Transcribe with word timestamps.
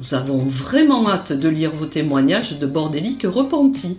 Nous 0.00 0.14
avons 0.14 0.38
vraiment 0.38 1.06
hâte 1.10 1.34
de 1.34 1.50
lire 1.50 1.72
vos 1.72 1.84
témoignages 1.84 2.58
de 2.58 2.66
bordéliques 2.66 3.26
repentis. 3.26 3.98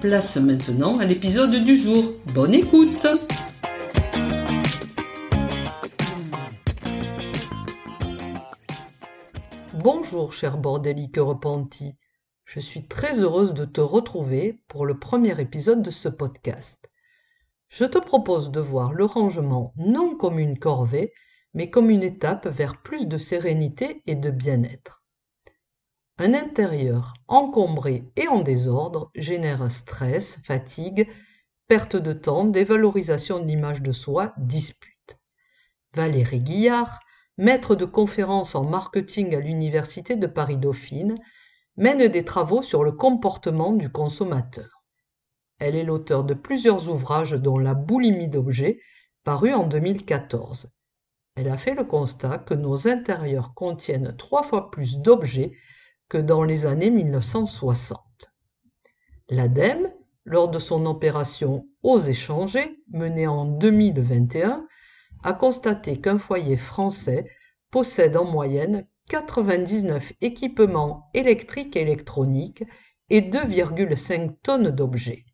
Place 0.00 0.36
maintenant 0.36 1.00
à 1.00 1.04
l'épisode 1.04 1.64
du 1.64 1.76
jour. 1.76 2.04
Bonne 2.32 2.54
écoute 2.54 3.04
Bonjour 9.74 10.32
cher 10.32 10.56
bordélique 10.56 11.16
repenti. 11.16 11.96
Je 12.44 12.60
suis 12.60 12.86
très 12.86 13.18
heureuse 13.18 13.52
de 13.52 13.64
te 13.64 13.80
retrouver 13.80 14.62
pour 14.68 14.86
le 14.86 15.00
premier 15.00 15.40
épisode 15.40 15.82
de 15.82 15.90
ce 15.90 16.08
podcast. 16.08 16.88
Je 17.68 17.86
te 17.86 17.98
propose 17.98 18.52
de 18.52 18.60
voir 18.60 18.92
le 18.92 19.04
rangement 19.04 19.74
non 19.76 20.16
comme 20.16 20.38
une 20.38 20.60
corvée, 20.60 21.12
mais 21.54 21.70
comme 21.70 21.90
une 21.90 22.04
étape 22.04 22.46
vers 22.46 22.80
plus 22.82 23.06
de 23.06 23.18
sérénité 23.18 24.00
et 24.06 24.14
de 24.14 24.30
bien-être. 24.30 24.99
Un 26.22 26.34
intérieur 26.34 27.14
encombré 27.28 28.04
et 28.14 28.28
en 28.28 28.42
désordre 28.42 29.10
génère 29.14 29.70
stress, 29.70 30.38
fatigue, 30.44 31.08
perte 31.66 31.96
de 31.96 32.12
temps, 32.12 32.44
dévalorisation 32.44 33.40
de 33.40 33.46
l'image 33.46 33.80
de 33.80 33.90
soi, 33.90 34.34
dispute. 34.36 35.16
Valérie 35.94 36.40
Guillard, 36.40 37.00
maître 37.38 37.74
de 37.74 37.86
conférences 37.86 38.54
en 38.54 38.64
marketing 38.64 39.34
à 39.34 39.40
l'Université 39.40 40.14
de 40.14 40.26
Paris-Dauphine, 40.26 41.16
mène 41.78 42.06
des 42.08 42.24
travaux 42.26 42.60
sur 42.60 42.84
le 42.84 42.92
comportement 42.92 43.72
du 43.72 43.88
consommateur. 43.88 44.84
Elle 45.58 45.74
est 45.74 45.84
l'auteur 45.84 46.24
de 46.24 46.34
plusieurs 46.34 46.90
ouvrages 46.90 47.32
dont 47.32 47.56
La 47.56 47.72
boulimie 47.72 48.28
d'objets, 48.28 48.78
paru 49.24 49.54
en 49.54 49.66
2014. 49.66 50.70
Elle 51.36 51.48
a 51.48 51.56
fait 51.56 51.74
le 51.74 51.84
constat 51.84 52.36
que 52.36 52.52
nos 52.52 52.88
intérieurs 52.88 53.54
contiennent 53.54 54.14
trois 54.18 54.42
fois 54.42 54.70
plus 54.70 54.98
d'objets 54.98 55.52
que 56.10 56.18
dans 56.18 56.42
les 56.42 56.66
années 56.66 56.90
1960. 56.90 57.98
L'ADEME, 59.30 59.90
lors 60.24 60.50
de 60.50 60.58
son 60.58 60.84
opération 60.84 61.66
Oser 61.82 62.12
changer, 62.12 62.82
menée 62.90 63.28
en 63.28 63.46
2021, 63.46 64.66
a 65.22 65.32
constaté 65.32 66.00
qu'un 66.00 66.18
foyer 66.18 66.56
français 66.56 67.26
possède 67.70 68.16
en 68.16 68.24
moyenne 68.24 68.86
99 69.08 70.12
équipements 70.20 71.08
électriques 71.14 71.76
et 71.76 71.82
électroniques 71.82 72.64
et 73.08 73.22
2,5 73.22 74.36
tonnes 74.42 74.70
d'objets. 74.70 75.24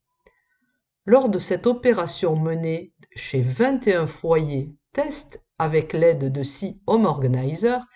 Lors 1.06 1.30
de 1.30 1.38
cette 1.38 1.66
opération 1.66 2.36
menée 2.36 2.92
chez 3.14 3.40
21 3.40 4.06
foyers 4.06 4.74
test 4.92 5.42
avec 5.58 5.94
l'aide 5.94 6.30
de 6.30 6.42
six 6.42 6.80
Home 6.86 7.06
Organizer, 7.06 7.86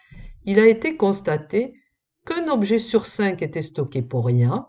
il 0.45 0.59
a 0.59 0.67
été 0.67 0.97
constaté 0.97 1.80
qu'un 2.27 2.49
objet 2.49 2.79
sur 2.79 3.07
cinq 3.07 3.43
était 3.43 3.63
stocké 3.63 4.03
pour 4.03 4.27
rien, 4.27 4.69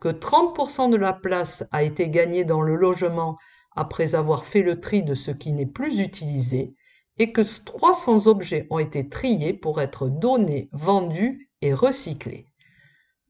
que 0.00 0.08
30% 0.08 0.90
de 0.90 0.96
la 0.96 1.12
place 1.12 1.64
a 1.72 1.82
été 1.82 2.08
gagnée 2.08 2.44
dans 2.44 2.60
le 2.60 2.76
logement 2.76 3.38
après 3.76 4.14
avoir 4.14 4.44
fait 4.44 4.62
le 4.62 4.80
tri 4.80 5.02
de 5.02 5.14
ce 5.14 5.30
qui 5.30 5.52
n'est 5.52 5.66
plus 5.66 6.00
utilisé, 6.00 6.74
et 7.18 7.32
que 7.32 7.42
300 7.42 8.26
objets 8.26 8.66
ont 8.70 8.78
été 8.78 9.08
triés 9.08 9.52
pour 9.52 9.80
être 9.80 10.08
donnés, 10.08 10.68
vendus 10.72 11.50
et 11.62 11.72
recyclés. 11.72 12.46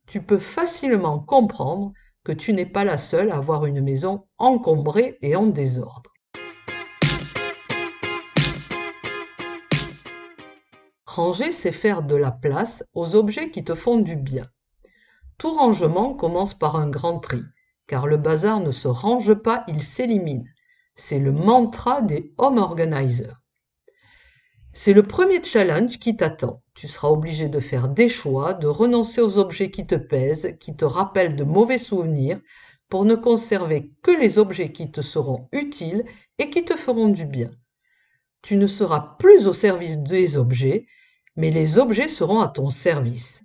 Tu 0.07 0.23
peux 0.23 0.39
facilement 0.39 1.19
comprendre 1.19 1.93
que 2.25 2.33
tu 2.33 2.53
n'es 2.53 2.67
pas 2.67 2.85
la 2.85 2.99
seule 2.99 3.31
à 3.31 3.37
avoir 3.37 3.67
une 3.67 3.83
maison 3.83 4.27
encombrée 4.39 5.19
et 5.21 5.37
en 5.37 5.47
désordre. 5.47 6.14
Ranger, 11.17 11.53
c'est 11.53 11.71
faire 11.71 12.03
de 12.03 12.17
la 12.17 12.33
place 12.33 12.83
aux 12.93 13.15
objets 13.15 13.53
qui 13.53 13.63
te 13.63 13.77
font 13.77 13.99
du 13.99 14.17
bien. 14.17 14.51
Tout 15.39 15.53
rangement 15.53 16.13
commence 16.13 16.55
par 16.55 16.75
un 16.75 16.89
grand 16.89 17.21
tri, 17.21 17.41
car 17.87 18.09
le 18.09 18.17
bazar 18.17 18.59
ne 18.59 18.73
se 18.73 18.89
range 18.89 19.33
pas, 19.35 19.65
il 19.69 19.85
s'élimine. 19.85 20.49
C'est 20.97 21.21
le 21.21 21.31
mantra 21.31 22.03
des 22.03 22.35
home 22.37 22.59
organizers. 22.59 23.41
C'est 24.73 24.93
le 24.93 25.05
premier 25.05 25.41
challenge 25.41 26.01
qui 26.01 26.17
t'attend. 26.17 26.65
Tu 26.75 26.89
seras 26.89 27.11
obligé 27.11 27.49
de 27.49 27.61
faire 27.61 27.89
des 27.89 28.09
choix, 28.09 28.53
de 28.53 28.67
renoncer 28.67 29.21
aux 29.21 29.39
objets 29.39 29.71
qui 29.71 29.87
te 29.87 29.95
pèsent, 29.95 30.57
qui 30.59 30.75
te 30.75 30.85
rappellent 30.85 31.37
de 31.37 31.45
mauvais 31.45 31.79
souvenirs, 31.79 32.41
pour 32.89 33.05
ne 33.05 33.15
conserver 33.15 33.93
que 34.03 34.11
les 34.11 34.41
objets 34.41 34.73
qui 34.73 34.91
te 34.91 35.01
seront 35.01 35.49
utiles 35.53 36.05
et 36.39 36.51
qui 36.51 36.65
te 36.65 36.75
feront 36.75 37.09
du 37.09 37.25
bien. 37.25 37.53
Tu 38.43 38.57
ne 38.57 38.67
seras 38.67 39.15
plus 39.21 39.47
au 39.47 39.53
service 39.53 39.99
des 39.99 40.37
objets, 40.37 40.87
mais 41.37 41.51
les 41.51 41.79
objets 41.79 42.09
seront 42.09 42.41
à 42.41 42.49
ton 42.49 42.71
service. 42.71 43.45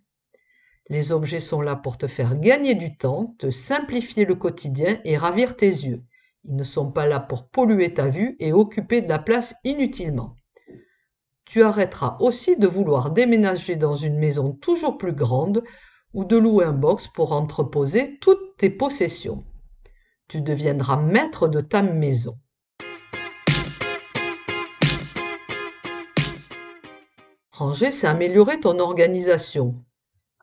Les 0.90 1.12
objets 1.12 1.40
sont 1.40 1.62
là 1.62 1.76
pour 1.76 1.98
te 1.98 2.08
faire 2.08 2.36
gagner 2.36 2.76
du 2.76 2.98
temps, 2.98 3.36
te 3.38 3.50
simplifier 3.50 4.26
le 4.26 4.36
quotidien 4.36 5.00
et 5.04 5.18
ravir 5.18 5.56
tes 5.56 5.68
yeux. 5.68 6.04
Ils 6.46 6.56
ne 6.56 6.64
sont 6.64 6.92
pas 6.92 7.06
là 7.06 7.20
pour 7.20 7.48
polluer 7.48 7.94
ta 7.94 8.08
vue 8.08 8.36
et 8.40 8.54
occuper 8.54 9.02
de 9.02 9.10
la 9.10 9.20
place 9.20 9.56
inutilement. 9.64 10.36
Tu 11.46 11.64
arrêteras 11.64 12.18
aussi 12.20 12.58
de 12.58 12.68
vouloir 12.68 13.12
déménager 13.12 13.76
dans 13.76 13.96
une 13.96 14.18
maison 14.18 14.54
toujours 14.54 14.98
plus 14.98 15.14
grande 15.14 15.64
ou 16.14 16.24
de 16.24 16.38
louer 16.38 16.66
un 16.66 16.74
box 16.74 17.08
pour 17.08 17.34
entreposer 17.34 18.18
toutes 18.20 18.58
tes 18.58 18.70
possessions. 18.70 19.44
Tu 20.28 20.42
deviendras 20.42 20.98
maître 20.98 21.48
de 21.48 21.62
ta 21.62 21.82
maison. 21.82 22.38
Ranger, 27.60 27.92
c'est 27.92 28.08
améliorer 28.08 28.62
ton 28.62 28.80
organisation. 28.80 29.84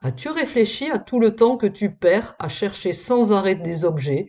As-tu 0.03 0.29
réfléchi 0.29 0.91
à 0.91 0.99
tout 0.99 1.19
le 1.19 1.35
temps 1.35 1.57
que 1.57 1.67
tu 1.67 1.91
perds 1.91 2.37
à 2.39 2.49
chercher 2.49 2.93
sans 2.93 3.33
arrêt 3.33 3.55
des 3.55 3.87
objets? 3.87 4.29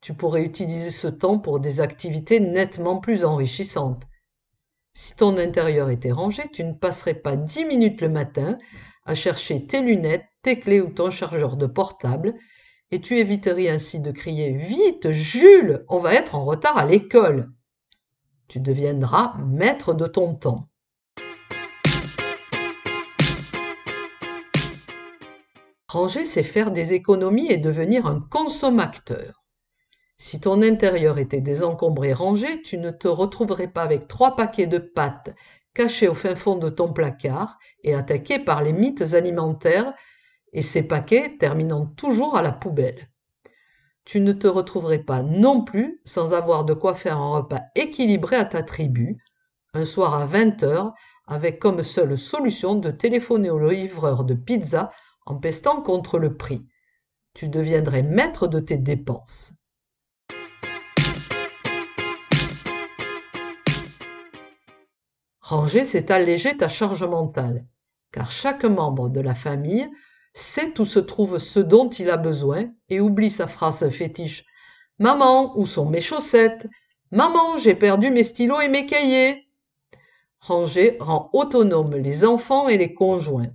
Tu 0.00 0.14
pourrais 0.14 0.44
utiliser 0.44 0.92
ce 0.92 1.08
temps 1.08 1.40
pour 1.40 1.58
des 1.58 1.80
activités 1.80 2.38
nettement 2.38 3.00
plus 3.00 3.24
enrichissantes. 3.24 4.04
Si 4.94 5.16
ton 5.16 5.36
intérieur 5.36 5.90
était 5.90 6.12
rangé, 6.12 6.44
tu 6.52 6.62
ne 6.62 6.74
passerais 6.74 7.14
pas 7.14 7.34
dix 7.34 7.64
minutes 7.64 8.00
le 8.02 8.08
matin 8.08 8.56
à 9.04 9.16
chercher 9.16 9.66
tes 9.66 9.80
lunettes, 9.80 10.26
tes 10.42 10.60
clés 10.60 10.80
ou 10.80 10.90
ton 10.90 11.10
chargeur 11.10 11.56
de 11.56 11.66
portable, 11.66 12.34
et 12.92 13.00
tu 13.00 13.18
éviterais 13.18 13.68
ainsi 13.68 13.98
de 13.98 14.12
crier 14.12 14.52
Vite, 14.52 15.10
Jules, 15.10 15.84
on 15.88 15.98
va 15.98 16.14
être 16.14 16.36
en 16.36 16.44
retard 16.44 16.78
à 16.78 16.86
l'école. 16.86 17.50
Tu 18.46 18.60
deviendras 18.60 19.34
maître 19.38 19.92
de 19.92 20.06
ton 20.06 20.36
temps. 20.36 20.67
Ranger, 25.88 26.26
c'est 26.26 26.42
faire 26.42 26.70
des 26.70 26.92
économies 26.92 27.50
et 27.50 27.56
devenir 27.56 28.06
un 28.06 28.20
consommateur. 28.20 29.42
Si 30.18 30.38
ton 30.38 30.60
intérieur 30.60 31.16
était 31.18 31.40
désencombré 31.40 32.08
et 32.08 32.12
rangé, 32.12 32.60
tu 32.60 32.76
ne 32.76 32.90
te 32.90 33.08
retrouverais 33.08 33.68
pas 33.68 33.84
avec 33.84 34.06
trois 34.06 34.36
paquets 34.36 34.66
de 34.66 34.78
pâtes 34.78 35.34
cachés 35.72 36.08
au 36.08 36.14
fin 36.14 36.34
fond 36.34 36.56
de 36.56 36.68
ton 36.68 36.92
placard 36.92 37.58
et 37.84 37.94
attaqués 37.94 38.38
par 38.38 38.62
les 38.62 38.74
mythes 38.74 39.14
alimentaires 39.14 39.94
et 40.52 40.60
ces 40.60 40.82
paquets 40.82 41.36
terminant 41.38 41.86
toujours 41.86 42.36
à 42.36 42.42
la 42.42 42.52
poubelle. 42.52 43.08
Tu 44.04 44.20
ne 44.20 44.32
te 44.32 44.46
retrouverais 44.46 44.98
pas 44.98 45.22
non 45.22 45.62
plus 45.62 46.02
sans 46.04 46.34
avoir 46.34 46.64
de 46.64 46.74
quoi 46.74 46.94
faire 46.94 47.16
un 47.16 47.30
repas 47.30 47.60
équilibré 47.76 48.36
à 48.36 48.44
ta 48.44 48.62
tribu, 48.62 49.22
un 49.72 49.84
soir 49.84 50.14
à 50.14 50.26
20 50.26 50.62
heures, 50.64 50.92
avec 51.26 51.58
comme 51.58 51.82
seule 51.82 52.18
solution 52.18 52.74
de 52.74 52.90
téléphoner 52.90 53.50
au 53.50 53.68
livreur 53.70 54.24
de 54.24 54.34
pizza 54.34 54.90
en 55.28 55.34
pestant 55.34 55.82
contre 55.82 56.18
le 56.18 56.36
prix. 56.36 56.64
Tu 57.34 57.48
deviendrais 57.48 58.02
maître 58.02 58.48
de 58.48 58.60
tes 58.60 58.78
dépenses. 58.78 59.52
Ranger, 65.40 65.84
c'est 65.84 66.10
alléger 66.10 66.56
ta 66.56 66.68
charge 66.68 67.04
mentale, 67.04 67.66
car 68.10 68.30
chaque 68.30 68.64
membre 68.64 69.10
de 69.10 69.20
la 69.20 69.34
famille 69.34 69.88
sait 70.32 70.78
où 70.80 70.86
se 70.86 70.98
trouve 70.98 71.38
ce 71.38 71.60
dont 71.60 71.90
il 71.90 72.08
a 72.10 72.16
besoin 72.16 72.70
et 72.88 73.00
oublie 73.00 73.30
sa 73.30 73.46
phrase 73.46 73.86
fétiche. 73.90 74.46
Maman, 74.98 75.58
où 75.58 75.66
sont 75.66 75.86
mes 75.86 76.00
chaussettes? 76.00 76.66
Maman, 77.10 77.58
j'ai 77.58 77.74
perdu 77.74 78.10
mes 78.10 78.24
stylos 78.24 78.60
et 78.60 78.68
mes 78.68 78.86
cahiers. 78.86 79.46
Ranger 80.40 80.96
rend 81.00 81.28
autonomes 81.34 81.96
les 81.96 82.24
enfants 82.24 82.68
et 82.68 82.78
les 82.78 82.94
conjoints. 82.94 83.52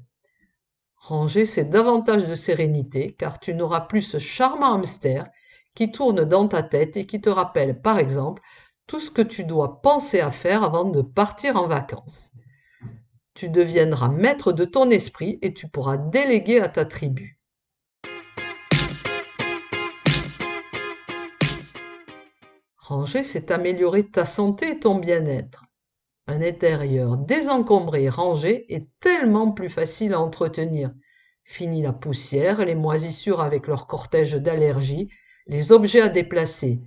Ranger, 1.06 1.46
c'est 1.46 1.70
davantage 1.70 2.26
de 2.26 2.34
sérénité, 2.34 3.14
car 3.20 3.42
tu 3.42 3.54
n'auras 3.54 3.82
plus 3.82 4.04
ce 4.04 4.20
charmant 4.20 4.76
hamster 4.76 5.28
qui 5.76 5.92
tourne 5.92 6.24
dans 6.24 6.48
ta 6.48 6.64
tête 6.64 6.96
et 6.96 7.06
qui 7.06 7.20
te 7.20 7.30
rappelle, 7.30 7.82
par 7.82 8.00
exemple, 8.00 8.42
tout 8.88 9.02
ce 9.02 9.12
que 9.12 9.22
tu 9.22 9.44
dois 9.44 9.82
penser 9.82 10.22
à 10.22 10.32
faire 10.32 10.64
avant 10.64 10.86
de 10.86 11.02
partir 11.02 11.58
en 11.58 11.68
vacances. 11.68 12.32
Tu 13.34 13.50
deviendras 13.50 14.08
maître 14.08 14.54
de 14.54 14.64
ton 14.64 14.90
esprit 14.92 15.40
et 15.42 15.54
tu 15.54 15.68
pourras 15.68 15.98
déléguer 15.98 16.62
à 16.62 16.70
ta 16.70 16.86
tribu. 16.86 17.38
Ranger, 22.78 23.26
c'est 23.26 23.52
améliorer 23.52 24.08
ta 24.08 24.24
santé 24.24 24.70
et 24.70 24.80
ton 24.80 24.96
bien-être. 24.96 25.63
Un 26.28 26.42
intérieur 26.42 27.18
désencombré 27.18 28.04
et 28.04 28.10
rangé 28.10 28.74
est 28.74 28.88
tellement 29.02 29.52
plus 29.52 29.70
facile 29.70 30.14
à 30.14 30.22
entretenir. 30.22 30.94
Fini 31.44 31.82
la 31.82 31.92
poussière, 31.92 32.64
les 32.66 32.76
moisissures 32.76 33.42
avec 33.42 33.68
leur 33.68 33.88
cortège 33.88 34.34
d'allergies, 34.34 35.10
les 35.48 35.74
objets 35.74 36.02
à 36.02 36.08
déplacer. 36.08 36.82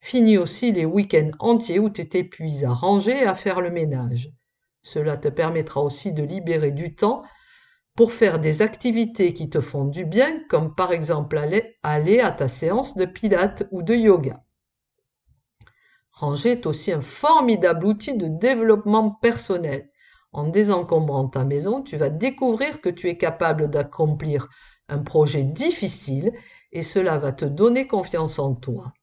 Fini 0.00 0.38
aussi 0.38 0.72
les 0.72 0.86
week-ends 0.86 1.32
entiers 1.38 1.78
où 1.78 1.90
tu 1.90 2.08
t'épuises 2.08 2.64
à 2.64 2.72
ranger 2.72 3.22
et 3.22 3.26
à 3.26 3.34
faire 3.34 3.60
le 3.60 3.70
ménage. 3.70 4.30
Cela 4.82 5.16
te 5.16 5.28
permettra 5.28 5.82
aussi 5.82 6.12
de 6.12 6.22
libérer 6.22 6.70
du 6.70 6.94
temps 6.94 7.24
pour 7.96 8.12
faire 8.12 8.38
des 8.38 8.62
activités 8.62 9.32
qui 9.32 9.50
te 9.50 9.60
font 9.60 9.84
du 9.84 10.04
bien, 10.04 10.44
comme 10.48 10.74
par 10.74 10.92
exemple 10.92 11.36
aller, 11.82 12.20
à 12.20 12.30
ta 12.32 12.48
séance 12.48 12.96
de 12.96 13.04
pilates 13.04 13.66
ou 13.70 13.82
de 13.82 13.94
yoga. 13.94 14.45
Ranger 16.16 16.52
est 16.52 16.66
aussi 16.66 16.92
un 16.92 17.02
formidable 17.02 17.84
outil 17.84 18.16
de 18.16 18.26
développement 18.26 19.10
personnel. 19.10 19.90
En 20.32 20.44
désencombrant 20.44 21.28
ta 21.28 21.44
maison, 21.44 21.82
tu 21.82 21.98
vas 21.98 22.08
découvrir 22.08 22.80
que 22.80 22.88
tu 22.88 23.08
es 23.08 23.18
capable 23.18 23.68
d'accomplir 23.68 24.48
un 24.88 24.98
projet 24.98 25.44
difficile 25.44 26.32
et 26.72 26.82
cela 26.82 27.18
va 27.18 27.32
te 27.32 27.44
donner 27.44 27.86
confiance 27.86 28.38
en 28.38 28.54
toi. 28.54 28.94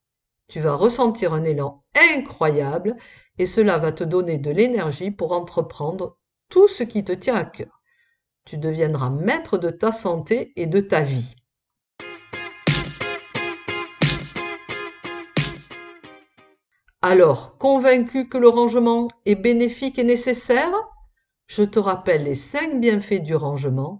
Tu 0.47 0.59
vas 0.59 0.75
ressentir 0.75 1.35
un 1.35 1.43
élan 1.43 1.83
incroyable 2.15 2.97
et 3.37 3.45
cela 3.45 3.77
va 3.77 3.91
te 3.91 4.03
donner 4.03 4.39
de 4.39 4.49
l'énergie 4.49 5.11
pour 5.11 5.33
entreprendre 5.33 6.17
tout 6.49 6.67
ce 6.67 6.81
qui 6.81 7.03
te 7.03 7.13
tient 7.13 7.35
à 7.35 7.45
cœur. 7.45 7.81
Tu 8.45 8.57
deviendras 8.57 9.11
maître 9.11 9.59
de 9.59 9.69
ta 9.69 9.91
santé 9.91 10.51
et 10.55 10.65
de 10.65 10.79
ta 10.79 11.01
vie. 11.01 11.35
Alors, 17.05 17.57
convaincu 17.57 18.29
que 18.29 18.37
le 18.37 18.47
rangement 18.47 19.09
est 19.25 19.35
bénéfique 19.35 19.99
et 19.99 20.05
nécessaire 20.05 20.71
Je 21.47 21.63
te 21.63 21.77
rappelle 21.77 22.23
les 22.23 22.33
cinq 22.33 22.79
bienfaits 22.79 23.21
du 23.21 23.35
rangement. 23.35 23.99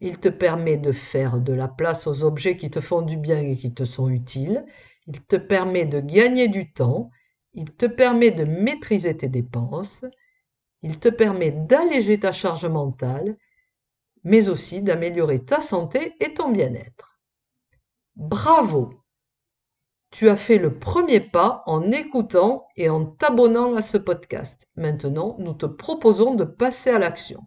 Il 0.00 0.18
te 0.18 0.30
permet 0.30 0.78
de 0.78 0.90
faire 0.90 1.42
de 1.42 1.52
la 1.52 1.68
place 1.68 2.06
aux 2.06 2.24
objets 2.24 2.56
qui 2.56 2.70
te 2.70 2.80
font 2.80 3.02
du 3.02 3.18
bien 3.18 3.38
et 3.38 3.54
qui 3.54 3.74
te 3.74 3.84
sont 3.84 4.08
utiles. 4.08 4.64
Il 5.06 5.20
te 5.20 5.36
permet 5.36 5.84
de 5.84 6.00
gagner 6.00 6.48
du 6.48 6.72
temps. 6.72 7.10
Il 7.52 7.70
te 7.74 7.84
permet 7.84 8.30
de 8.30 8.44
maîtriser 8.44 9.14
tes 9.14 9.28
dépenses. 9.28 10.06
Il 10.80 10.98
te 10.98 11.10
permet 11.10 11.50
d'alléger 11.50 12.18
ta 12.18 12.32
charge 12.32 12.64
mentale, 12.64 13.36
mais 14.24 14.48
aussi 14.48 14.80
d'améliorer 14.80 15.44
ta 15.44 15.60
santé 15.60 16.14
et 16.20 16.32
ton 16.32 16.48
bien-être. 16.48 17.20
Bravo 18.16 18.97
tu 20.10 20.28
as 20.28 20.36
fait 20.36 20.58
le 20.58 20.78
premier 20.78 21.20
pas 21.20 21.62
en 21.66 21.90
écoutant 21.90 22.66
et 22.76 22.88
en 22.88 23.04
t'abonnant 23.04 23.74
à 23.74 23.82
ce 23.82 23.98
podcast. 23.98 24.68
Maintenant, 24.74 25.36
nous 25.38 25.52
te 25.52 25.66
proposons 25.66 26.34
de 26.34 26.44
passer 26.44 26.90
à 26.90 26.98
l'action. 26.98 27.42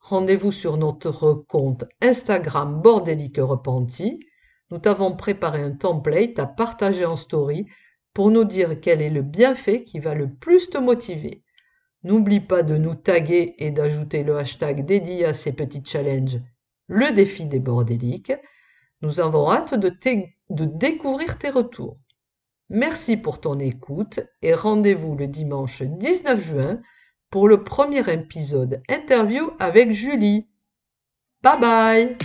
Rendez-vous 0.00 0.52
sur 0.52 0.76
notre 0.76 1.32
compte 1.32 1.84
Instagram 2.00 2.80
Bordélique 2.80 3.38
Repenti. 3.38 4.20
Nous 4.70 4.78
t'avons 4.78 5.16
préparé 5.16 5.62
un 5.62 5.72
template 5.72 6.38
à 6.38 6.46
partager 6.46 7.04
en 7.04 7.16
story 7.16 7.66
pour 8.14 8.30
nous 8.30 8.44
dire 8.44 8.80
quel 8.80 9.02
est 9.02 9.10
le 9.10 9.22
bienfait 9.22 9.84
qui 9.84 9.98
va 9.98 10.14
le 10.14 10.32
plus 10.32 10.70
te 10.70 10.78
motiver. 10.78 11.42
N'oublie 12.04 12.40
pas 12.40 12.62
de 12.62 12.76
nous 12.76 12.94
taguer 12.94 13.54
et 13.58 13.70
d'ajouter 13.70 14.24
le 14.24 14.36
hashtag 14.36 14.84
dédié 14.84 15.24
à 15.24 15.34
ces 15.34 15.52
petits 15.52 15.84
challenges, 15.84 16.40
le 16.86 17.14
défi 17.14 17.46
des 17.46 17.60
bordéliques. 17.60 18.32
Nous 19.00 19.20
avons 19.20 19.50
hâte 19.50 19.74
de, 19.74 19.88
de 20.50 20.64
découvrir 20.64 21.38
tes 21.38 21.50
retours. 21.50 21.98
Merci 22.70 23.16
pour 23.16 23.40
ton 23.40 23.58
écoute 23.58 24.20
et 24.42 24.54
rendez-vous 24.54 25.16
le 25.16 25.28
dimanche 25.28 25.82
19 25.82 26.40
juin 26.40 26.80
pour 27.30 27.48
le 27.48 27.62
premier 27.62 28.08
épisode 28.12 28.82
interview 28.88 29.50
avec 29.58 29.92
Julie. 29.92 30.48
Bye 31.42 31.60
bye 31.60 32.16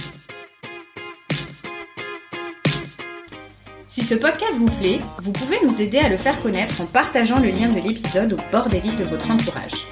Si 3.88 4.02
ce 4.02 4.16
podcast 4.16 4.54
vous 4.56 4.78
plaît, 4.78 5.00
vous 5.22 5.32
pouvez 5.32 5.58
nous 5.66 5.82
aider 5.82 5.98
à 5.98 6.10
le 6.10 6.18
faire 6.18 6.42
connaître 6.42 6.80
en 6.80 6.86
partageant 6.86 7.40
le 7.40 7.50
lien 7.50 7.68
de 7.68 7.82
l'épisode 7.82 8.34
au 8.34 8.38
bord 8.52 8.70
des 8.70 8.80
de 8.80 9.04
votre 9.04 9.30
entourage. 9.30 9.88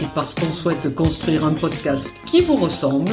Et 0.00 0.06
parce 0.14 0.34
qu'on 0.34 0.52
souhaite 0.52 0.92
construire 0.94 1.44
un 1.44 1.54
podcast 1.54 2.10
qui 2.26 2.40
vous 2.40 2.56
ressemble, 2.56 3.12